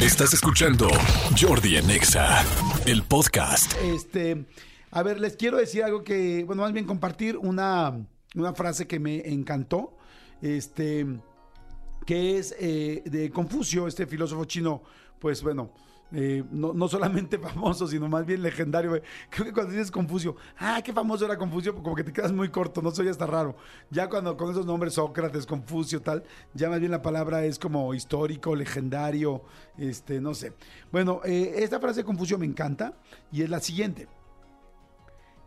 [0.00, 0.88] Estás escuchando
[1.38, 2.42] Jordi Anexa,
[2.86, 3.74] el podcast.
[3.82, 4.46] Este,
[4.90, 8.98] a ver, les quiero decir algo que, bueno, más bien compartir una, una frase que
[8.98, 9.98] me encantó,
[10.40, 11.06] este,
[12.06, 14.82] que es eh, de Confucio, este filósofo chino,
[15.18, 15.74] pues bueno,
[16.12, 19.00] eh, no, no, solamente famoso, sino más bien legendario.
[19.28, 22.48] Creo que cuando dices Confucio, ah, qué famoso era Confucio, como que te quedas muy
[22.48, 23.56] corto, no soy hasta raro.
[23.90, 26.24] Ya cuando con esos nombres, Sócrates, Confucio, tal,
[26.54, 29.42] ya más bien la palabra es como histórico, legendario,
[29.78, 30.52] este, no sé.
[30.90, 32.94] Bueno, eh, esta frase de Confucio me encanta
[33.30, 34.08] y es la siguiente.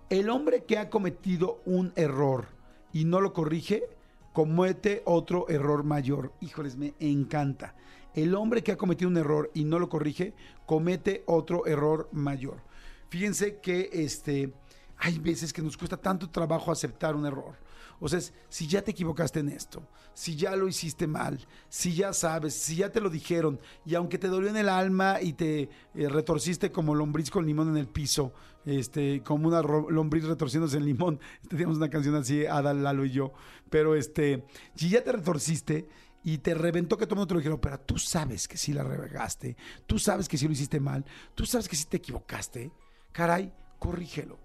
[0.09, 2.47] El hombre que ha cometido un error
[2.91, 3.83] y no lo corrige,
[4.33, 6.33] comete otro error mayor.
[6.41, 7.75] Híjoles, me encanta
[8.13, 10.33] el hombre que ha cometido un error y no lo corrige,
[10.65, 12.61] comete otro error mayor.
[13.09, 14.53] Fíjense que este,
[14.97, 17.55] hay veces que nos cuesta tanto trabajo aceptar un error.
[17.99, 21.39] O sea, si ya te equivocaste en esto, si ya lo hiciste mal,
[21.69, 25.21] si ya sabes, si ya te lo dijeron, y aunque te dolió en el alma
[25.21, 28.33] y te eh, retorciste como lombriz con limón en el piso,
[28.65, 33.31] este, como una lombriz retorciéndose en limón, teníamos una canción así, Adal, Lalo y yo,
[33.69, 35.87] pero este, si ya te retorciste,
[36.25, 38.71] y te reventó que todo el mundo te lo dijeron, pero tú sabes que sí
[38.73, 42.71] la regaste, tú sabes que sí lo hiciste mal, tú sabes que sí te equivocaste,
[43.11, 44.42] caray, corrígelo.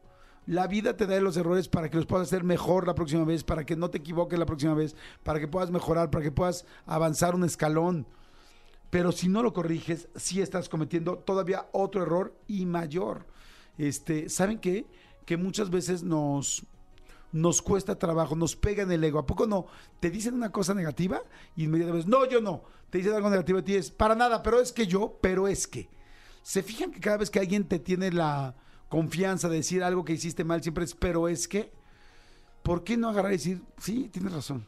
[0.49, 3.45] La vida te da los errores para que los puedas hacer mejor la próxima vez,
[3.45, 6.65] para que no te equivoques la próxima vez, para que puedas mejorar, para que puedas
[6.87, 8.07] avanzar un escalón.
[8.89, 13.27] Pero si no lo corriges, sí estás cometiendo todavía otro error y mayor.
[13.77, 14.87] Este, ¿saben qué?
[15.27, 16.65] Que muchas veces nos
[17.31, 19.19] nos cuesta trabajo, nos pega en el ego.
[19.19, 19.67] ¿A poco no?
[20.01, 21.21] Te dicen una cosa negativa
[21.57, 22.63] y inmediatamente, no, yo no.
[22.89, 25.69] Te dicen algo negativo y ti es, para nada, pero es que yo, pero es
[25.69, 25.91] que.
[26.43, 28.55] ¿Se fijan que cada vez que alguien te tiene la
[28.89, 31.73] confianza de decir algo que hiciste mal, siempre es, pero es que?
[32.63, 34.67] ¿Por qué no agarrar y decir, sí, tienes razón?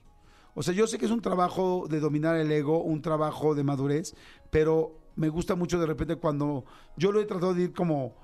[0.54, 3.62] O sea, yo sé que es un trabajo de dominar el ego, un trabajo de
[3.62, 4.14] madurez,
[4.50, 6.64] pero me gusta mucho de repente cuando
[6.96, 8.14] yo lo he tratado de ir como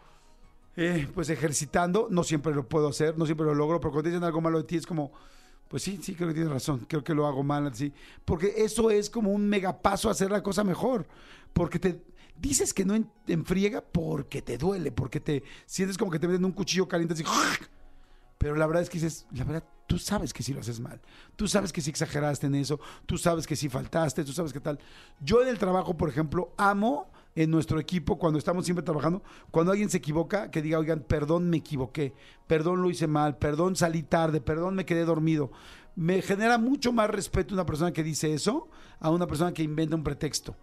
[0.77, 4.25] eh, pues ejercitando, no siempre lo puedo hacer, no siempre lo logro, pero cuando dicen
[4.25, 5.13] algo malo de ti es como,
[5.69, 7.93] pues sí, sí, creo que tienes razón, creo que lo hago mal, así,
[8.25, 11.07] porque eso es como un megapaso a hacer la cosa mejor,
[11.53, 12.03] porque te
[12.39, 16.45] dices que no en, enfriega porque te duele, porque te sientes como que te meten
[16.45, 17.15] un cuchillo caliente
[18.39, 21.01] pero la verdad es que dices, la verdad, tú sabes que sí lo haces mal,
[21.37, 24.61] tú sabes que sí exageraste en eso, tú sabes que sí faltaste, tú sabes que
[24.61, 24.79] tal.
[25.21, 29.73] Yo en el trabajo, por ejemplo, amo en nuestro equipo, cuando estamos siempre trabajando, cuando
[29.73, 32.15] alguien se equivoca, que diga, oigan, perdón, me equivoqué,
[32.47, 35.51] perdón, lo hice mal, perdón, salí tarde, perdón, me quedé dormido.
[35.95, 38.69] Me genera mucho más respeto una persona que dice eso
[39.01, 40.57] a una persona que inventa un pretexto.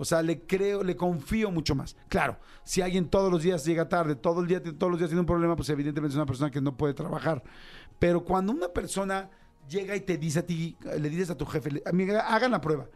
[0.00, 1.94] O sea, le creo, le confío mucho más.
[2.08, 5.20] Claro, si alguien todos los días llega tarde, todo el día, todos los días tiene
[5.20, 7.42] un problema, pues evidentemente es una persona que no puede trabajar.
[7.98, 9.28] Pero cuando una persona
[9.68, 12.88] llega y te dice a ti, le dices a tu jefe, hagan la prueba.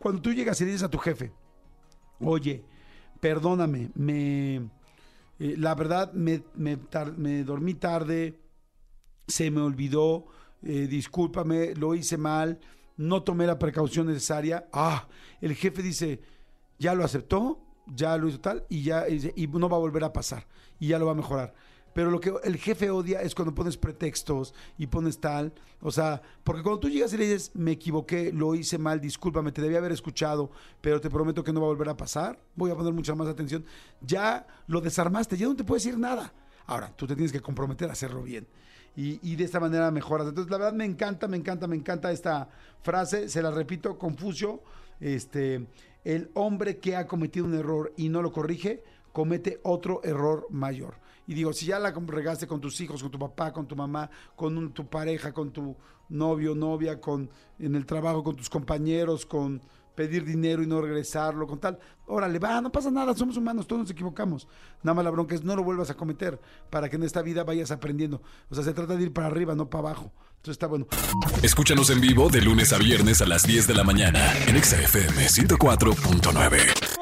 [0.00, 1.32] Cuando tú llegas y le dices a tu jefe,
[2.18, 2.64] oye,
[3.20, 6.42] perdóname, me, eh, la verdad me,
[7.44, 8.40] dormí tarde,
[9.28, 10.26] se me olvidó,
[10.64, 12.58] eh, discúlpame, lo hice mal,
[12.96, 14.68] no tomé la precaución necesaria.
[14.72, 15.08] Ah,
[15.40, 16.20] el jefe dice,
[16.78, 20.12] ya lo aceptó, ya lo hizo tal, y ya y no va a volver a
[20.12, 20.46] pasar,
[20.78, 21.54] y ya lo va a mejorar.
[21.96, 25.54] Pero lo que el jefe odia es cuando pones pretextos y pones tal.
[25.80, 29.50] O sea, porque cuando tú llegas y le dices, me equivoqué, lo hice mal, discúlpame,
[29.50, 30.50] te debía haber escuchado,
[30.82, 33.28] pero te prometo que no va a volver a pasar, voy a poner mucha más
[33.28, 33.64] atención.
[34.02, 36.34] Ya lo desarmaste, ya no te puedes decir nada.
[36.66, 38.46] Ahora, tú te tienes que comprometer a hacerlo bien.
[38.96, 40.26] Y, y, de esta manera mejoras.
[40.26, 42.48] Entonces, la verdad me encanta, me encanta, me encanta esta
[42.82, 43.28] frase.
[43.28, 44.62] Se la repito, Confucio,
[45.00, 45.66] este,
[46.04, 48.82] el hombre que ha cometido un error y no lo corrige,
[49.12, 50.94] comete otro error mayor.
[51.26, 54.08] Y digo, si ya la regaste con tus hijos, con tu papá, con tu mamá,
[54.36, 55.76] con tu pareja, con tu
[56.08, 57.28] novio, novia, con
[57.58, 59.60] en el trabajo, con tus compañeros, con
[59.96, 63.82] pedir dinero y no regresarlo, con tal, órale, va, no pasa nada, somos humanos, todos
[63.82, 64.46] nos equivocamos.
[64.82, 66.40] Nada más la bronca es no lo vuelvas a cometer
[66.70, 68.22] para que en esta vida vayas aprendiendo.
[68.48, 70.12] O sea, se trata de ir para arriba, no para abajo.
[70.36, 70.86] Entonces está bueno.
[71.42, 75.26] Escúchanos en vivo de lunes a viernes a las 10 de la mañana en XFM
[75.26, 76.95] 104.9.